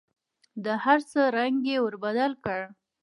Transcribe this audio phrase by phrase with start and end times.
[0.65, 2.59] د هر څه رنګ یې ور بدل کړ.